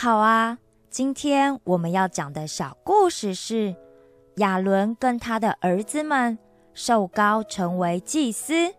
[0.00, 0.58] 好啊！
[0.90, 3.74] 今天我们要讲的小故事是
[4.36, 6.38] 亚伦跟他的儿子们
[6.72, 8.72] 受膏成为祭司。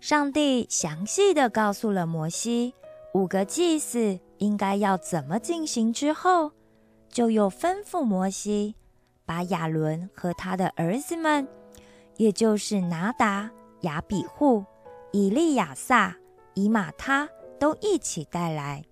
[0.00, 2.72] 上帝详细的告诉了摩西
[3.12, 6.52] 五个祭司应该要怎么进行之后，
[7.10, 8.74] 就又吩咐摩西
[9.26, 11.46] 把亚伦和他的儿子们，
[12.16, 13.50] 也就是拿达、
[13.82, 14.64] 亚比户、
[15.12, 16.16] 以利亚撒、
[16.54, 17.28] 以马他，
[17.60, 18.82] 都一起带来。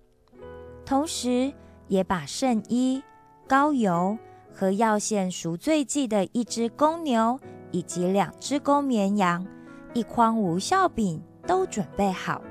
[0.87, 1.51] 同时，
[1.89, 3.03] 也把圣衣、
[3.45, 4.17] 膏油
[4.53, 7.37] 和要献赎罪祭的一只公牛，
[7.71, 9.45] 以及两只公绵羊、
[9.93, 12.41] 一筐无效饼都准备好。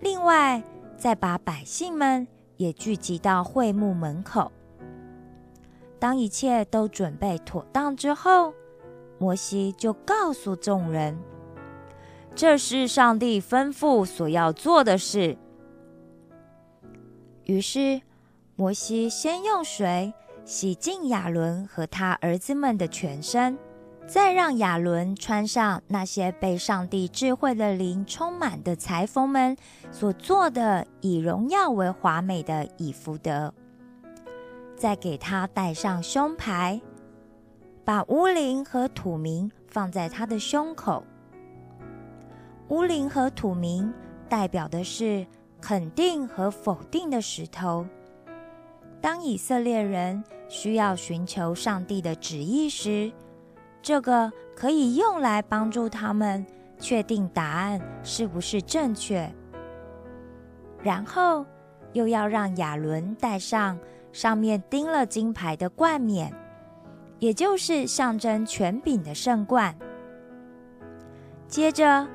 [0.00, 0.62] 另外，
[0.98, 4.52] 再把百姓们也聚集到会幕门口。
[5.98, 8.52] 当一切都准备妥当之后，
[9.16, 11.18] 摩西就告诉众人
[12.36, 15.38] ：“这是上帝吩咐所要做的事。”
[17.46, 18.00] 于是，
[18.56, 20.14] 摩西先用水
[20.46, 23.58] 洗净亚伦和他儿子们的全身，
[24.06, 29.54] 再让亚伦穿上那些被上帝智慧的灵充满的裁缝们
[29.90, 33.52] 所做的以荣耀为华美的以福德，
[34.74, 36.80] 再给他戴上胸牌，
[37.84, 41.04] 把乌灵和土名放在他的胸口。
[42.68, 43.92] 乌灵和土名
[44.30, 45.26] 代表的是。
[45.66, 47.86] 肯定和否定的石头。
[49.00, 53.10] 当以色列人需要寻求上帝的旨意时，
[53.80, 56.44] 这个可以用来帮助他们
[56.78, 59.26] 确定答案是不是正确。
[60.82, 61.46] 然后
[61.94, 63.78] 又要让亚伦戴上
[64.12, 66.30] 上面钉了金牌的冠冕，
[67.18, 69.74] 也就是象征权柄的圣冠。
[71.48, 72.06] 接着，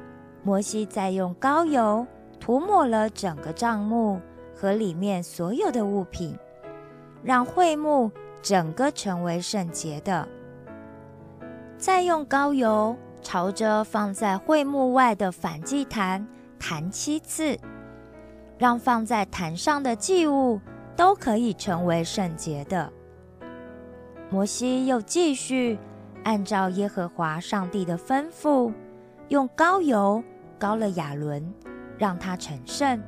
[0.44, 2.06] 摩西再用膏油。
[2.50, 4.20] 涂抹了整个帐幕
[4.56, 6.36] 和里面所有的物品，
[7.22, 8.12] 让会幕
[8.42, 10.28] 整个成为圣洁的。
[11.78, 16.28] 再用膏油朝着放在会幕外的反祭坛
[16.58, 17.56] 弹七次，
[18.58, 20.60] 让放在坛上的祭物
[20.96, 22.92] 都可以成为圣洁的。
[24.32, 25.78] 摩西又继续
[26.24, 28.74] 按照耶和华上帝的吩咐，
[29.28, 30.24] 用膏油
[30.58, 31.54] 膏了亚伦。
[32.00, 33.00] 让他成圣。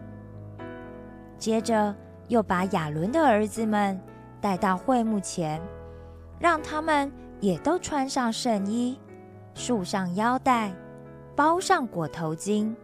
[1.40, 1.96] 接着
[2.28, 4.00] 又把亚伦的儿子们
[4.40, 5.60] 带到会幕前，
[6.40, 9.00] 让他们也都穿上圣衣，
[9.56, 10.72] 束上腰带，
[11.36, 12.76] 包上裹头巾。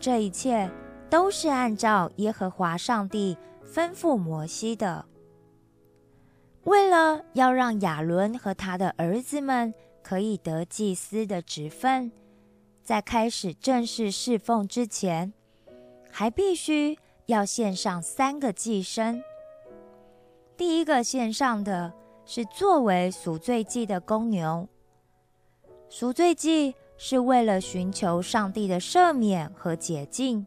[0.00, 0.68] 这一切
[1.08, 5.04] 都是按照耶和华上帝吩咐摩西的。
[6.64, 12.10] 为了要让亚伦和他的儿子们可以得祭司的职分。
[12.86, 15.32] 在开始正式侍奉之前，
[16.08, 19.20] 还必须要献上三个祭牲。
[20.56, 21.92] 第一个献上的
[22.24, 24.68] 是作为赎罪祭的公牛。
[25.88, 30.46] 赎罪祭是为了寻求上帝的赦免和洁净，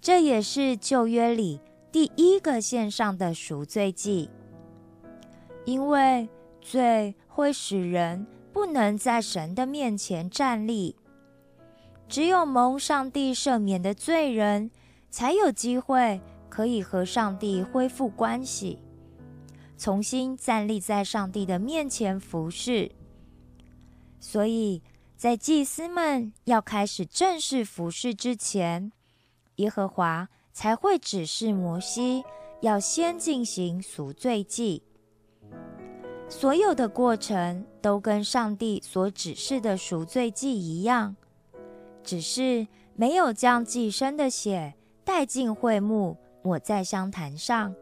[0.00, 1.60] 这也是旧约里
[1.90, 4.30] 第一个献上的赎罪祭。
[5.64, 6.28] 因为
[6.60, 10.94] 罪会使人不能在神的面前站立。
[12.08, 14.70] 只有蒙上帝赦免的罪人，
[15.10, 18.78] 才有机会可以和上帝恢复关系，
[19.76, 22.92] 重新站立在上帝的面前服侍。
[24.20, 24.82] 所以
[25.16, 28.92] 在祭司们要开始正式服侍之前，
[29.56, 32.24] 耶和华才会指示摩西
[32.60, 34.82] 要先进行赎罪祭。
[36.28, 41.16] 所有的过程都跟上帝所指示的赎罪祭一样。
[42.06, 44.72] 只是没有将寄生的血
[45.04, 47.74] 带进会幕，抹在香坛上。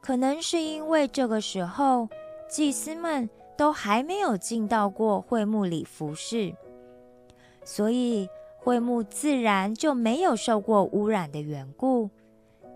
[0.00, 2.08] 可能是因为这个时候
[2.48, 6.54] 祭司们都还没有进到过会幕里服侍，
[7.64, 12.08] 所以会幕自然就没有受过污染的缘故，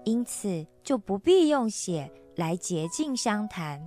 [0.04, 3.86] 因此就不必用血来洁净香坛。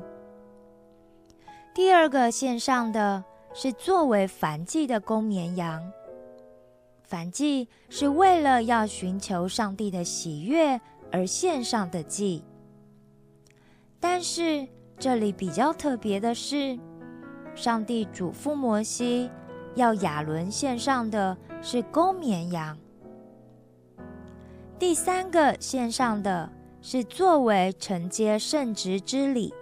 [1.73, 3.21] 第二个献上的
[3.53, 5.83] 是作为燔祭的公绵羊。
[7.09, 10.79] 燔祭是为了要寻求上帝的喜悦
[11.11, 12.43] 而献上的祭，
[13.99, 14.67] 但是
[14.97, 16.77] 这里比较特别的是，
[17.53, 19.29] 上帝嘱咐摩西
[19.75, 22.77] 要亚伦献上的是公绵羊。
[24.79, 26.51] 第三个献上的
[26.81, 29.53] 是作为承接圣职之礼、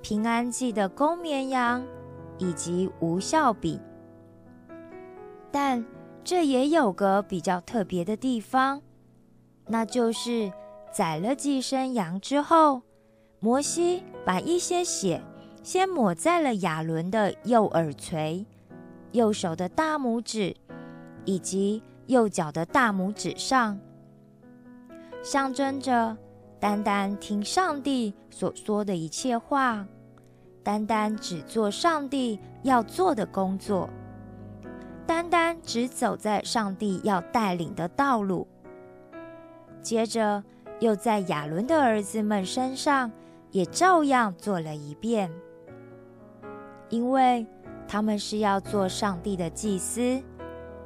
[0.00, 1.84] 平安祭的公绵羊
[2.38, 3.80] 以及无效饼，
[5.50, 5.84] 但。
[6.24, 8.80] 这也有个比较特别的地方，
[9.66, 10.52] 那就是
[10.92, 12.82] 宰了寄生羊之后，
[13.40, 15.20] 摩西把一些血
[15.62, 18.46] 先抹在了亚伦的右耳垂、
[19.10, 20.54] 右手的大拇指
[21.24, 23.78] 以及右脚的大拇指上，
[25.24, 26.16] 象征着
[26.60, 29.84] 单单听上帝所说的一切话，
[30.62, 33.90] 单单只做上帝要做的工作。
[35.06, 38.46] 单单只走在上帝要带领的道路，
[39.80, 40.42] 接着
[40.80, 43.10] 又在亚伦的儿子们身上
[43.50, 45.30] 也照样做了一遍，
[46.88, 47.46] 因为
[47.86, 50.22] 他们是要做上帝的祭司，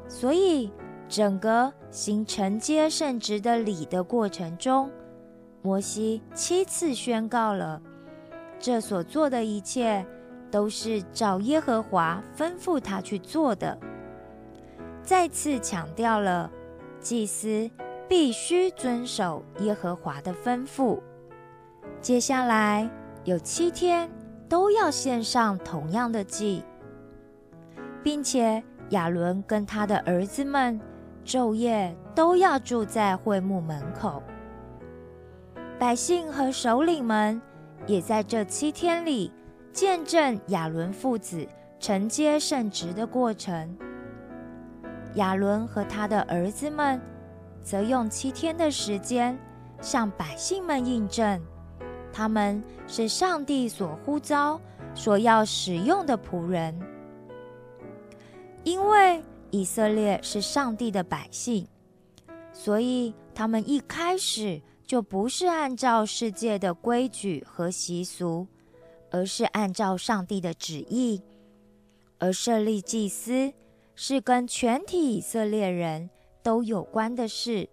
[0.08, 0.72] 所以
[1.08, 4.90] 整个行承接圣职的礼的过程中，
[5.62, 7.80] 摩西七次宣告了
[8.58, 10.04] 这所做的一切
[10.50, 13.78] 都是照耶和华吩咐他去做的。
[15.06, 16.50] 再次强调了，
[16.98, 17.70] 祭司
[18.08, 20.98] 必须遵守耶和华的吩咐。
[22.00, 22.90] 接下来
[23.22, 24.10] 有七天
[24.48, 26.64] 都要献上同样的祭，
[28.02, 28.60] 并且
[28.90, 30.80] 亚伦跟他的儿子们
[31.24, 34.20] 昼夜都要住在会幕门口。
[35.78, 37.40] 百姓和首领们
[37.86, 39.32] 也在这七天里
[39.72, 41.46] 见证亚伦父子
[41.78, 43.78] 承接圣职的过程。
[45.16, 47.00] 亚伦和他的儿子们，
[47.62, 49.38] 则用七天的时间
[49.80, 51.40] 向百姓们印证，
[52.12, 54.60] 他们是上帝所呼召、
[54.94, 56.78] 所要使用的仆人。
[58.62, 61.66] 因为以色列是上帝的百姓，
[62.52, 68.46] 所以他们一开始就不是按照世界的规矩和习俗，
[69.10, 71.22] 而是按照上帝的旨意
[72.18, 73.52] 而设立祭司。
[73.98, 76.10] 是跟全体以色列人
[76.42, 77.68] 都有关的事，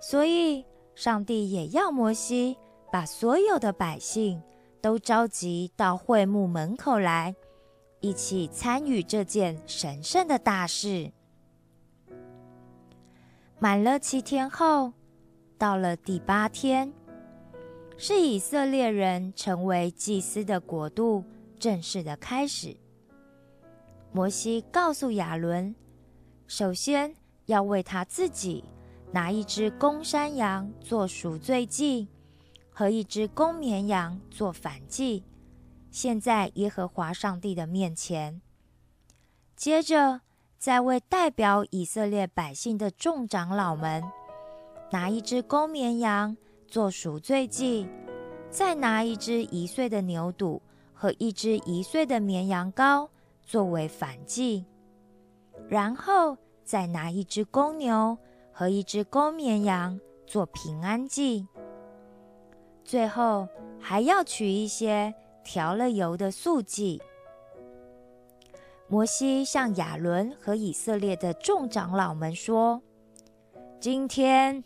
[0.00, 0.64] 所以
[0.96, 2.58] 上帝也要摩西
[2.90, 4.42] 把所有的百姓
[4.80, 7.34] 都召集到会幕门口来，
[8.00, 11.12] 一起参与这件神圣的大事。
[13.60, 14.92] 满了七天后，
[15.56, 16.92] 到了第八天，
[17.96, 21.22] 是以色列人成为祭司的国度
[21.60, 22.76] 正式的开始。
[24.14, 25.74] 摩西告诉亚伦，
[26.46, 27.14] 首先
[27.46, 28.62] 要为他自己
[29.10, 32.08] 拿一只公山羊做赎罪祭，
[32.70, 35.24] 和一只公绵羊做反祭，
[35.90, 38.42] 献在耶和华上帝的面前。
[39.56, 40.20] 接着，
[40.58, 44.04] 再为代表以色列百姓的众长老们
[44.90, 46.36] 拿一只公绵羊
[46.68, 47.88] 做赎罪祭，
[48.50, 50.60] 再拿一只一岁的牛犊
[50.92, 53.08] 和一只一岁的绵羊羔。
[53.42, 54.64] 作为反祭，
[55.68, 58.16] 然后再拿一只公牛
[58.52, 61.46] 和一只公绵羊做平安祭，
[62.84, 63.48] 最后
[63.78, 65.12] 还要取一些
[65.44, 67.02] 调了油的素祭。
[68.88, 72.82] 摩西向亚伦和以色列的众长老们说
[73.80, 74.62] ：“今天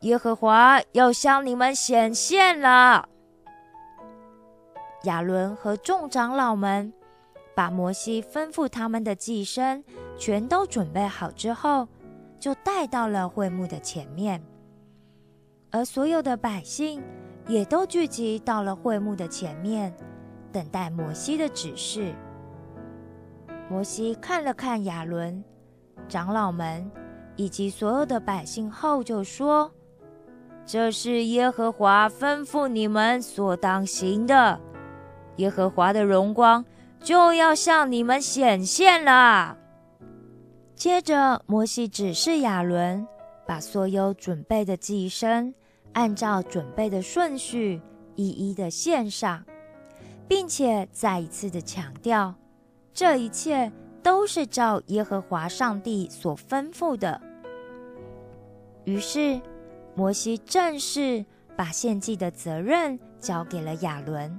[0.00, 3.08] 耶和华要向你们显现了。”
[5.04, 6.92] 亚伦和众长老们。
[7.56, 9.82] 把摩西吩咐他们的祭牲
[10.18, 11.88] 全都准备好之后，
[12.38, 14.42] 就带到了会幕的前面，
[15.70, 17.02] 而所有的百姓
[17.48, 19.96] 也都聚集到了会幕的前面，
[20.52, 22.14] 等待摩西的指示。
[23.70, 25.42] 摩西看了看亚伦、
[26.06, 26.88] 长老们
[27.36, 29.72] 以及所有的百姓后，就说
[30.66, 34.60] ：“这是耶和华吩咐你们所当行的，
[35.36, 36.62] 耶和华的荣光。”
[37.00, 39.56] 就要向你们显现了。
[40.74, 43.06] 接着，摩西指示亚伦，
[43.46, 45.54] 把所有准备的祭牲
[45.92, 47.80] 按照准备的顺序
[48.14, 49.44] 一一的献上，
[50.28, 52.34] 并且再一次的强调，
[52.92, 53.72] 这一切
[54.02, 57.20] 都是照耶和华上帝所吩咐的。
[58.84, 59.40] 于是，
[59.94, 61.24] 摩西正式
[61.56, 64.38] 把献祭的责任交给了亚伦。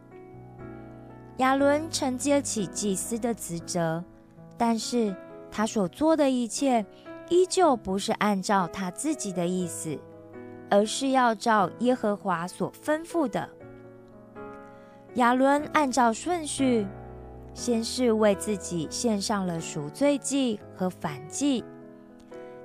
[1.38, 4.04] 亚伦承接起祭司的职责，
[4.58, 5.16] 但是
[5.52, 6.84] 他所做的一切
[7.30, 10.00] 依旧不是按照他自己的意思，
[10.68, 13.48] 而是要照耶和华所吩咐的。
[15.14, 16.88] 亚伦按照顺序，
[17.54, 21.64] 先是为自己献上了赎罪祭和反祭，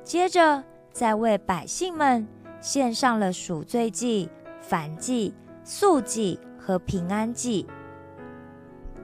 [0.03, 2.27] 接着再为百姓们
[2.61, 4.31] 献上了赎罪祭、
[4.63, 7.67] 反祭、素祭和平安祭。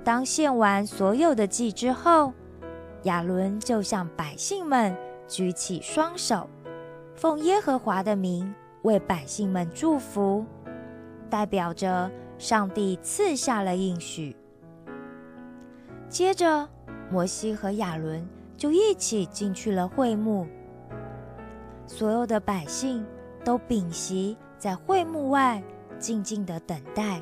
[0.04, 2.32] 当献完所有的祭之后，
[3.02, 6.48] 亚伦就向百姓们举起双手，
[7.14, 10.44] 奉耶和华的名为百姓们祝福，
[11.28, 14.34] 代表着上帝赐下了应许。
[16.08, 16.66] 接着，
[17.10, 18.26] 摩西和亚伦
[18.56, 20.46] 就一起进去了会幕，
[21.86, 23.04] 所有的百姓
[23.44, 25.62] 都屏息在会幕外，
[25.98, 27.20] 静静的等待。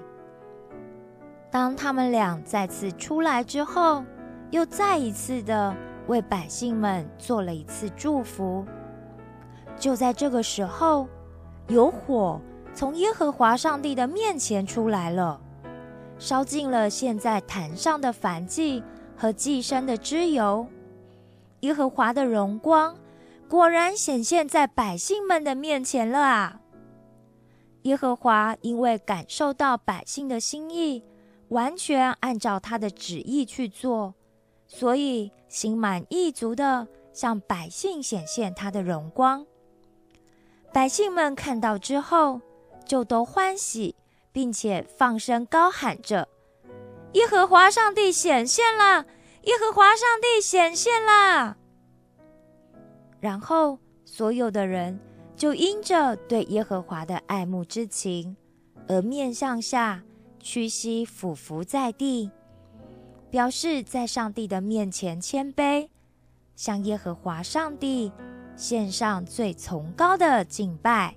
[1.57, 4.05] 当他们俩再次出来之后，
[4.51, 5.75] 又再一次的
[6.07, 8.63] 为百姓们做了一次祝福。
[9.75, 11.09] 就在这个时候，
[11.69, 12.39] 有火
[12.75, 15.41] 从耶和华上帝的面前出来了。
[16.19, 18.85] 烧尽了现在坛上的燔祭
[19.17, 20.67] 和祭牲的脂油，
[21.61, 22.95] 耶和华的荣光
[23.49, 26.61] 果然显现在百姓们的面前了啊！
[27.85, 31.03] 耶和华因为感受到百姓的心意，
[31.49, 34.15] 完全按照他的旨意去做，
[34.67, 39.47] 所以心满意足的向百姓显现他的荣光。
[40.73, 42.41] 百姓们看到之后，
[42.85, 43.95] 就都欢喜。
[44.37, 46.29] 并且放声高喊着
[47.17, 49.07] ：“耶和华上帝显现了！
[49.45, 51.57] 耶和华上帝显现了！”
[53.19, 55.01] 然后，所有的人
[55.35, 58.37] 就因着对耶和华的爱慕之情，
[58.89, 60.03] 而面向下
[60.47, 62.31] 屈膝俯伏在地，
[63.29, 65.89] 表示在上帝的面前谦卑，
[66.55, 68.13] 向耶和华上帝
[68.55, 71.17] 献上最崇高的敬拜。